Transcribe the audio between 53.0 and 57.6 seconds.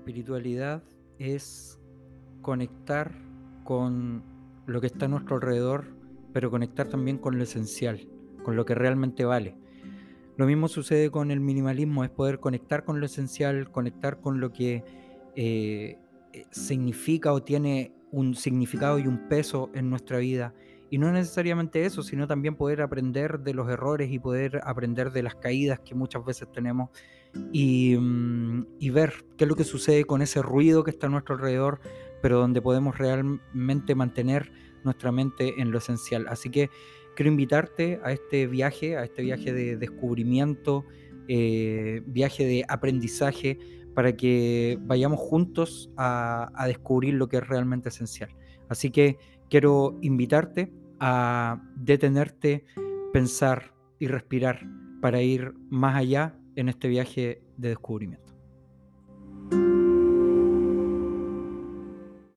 pensar y respirar para ir más allá en este viaje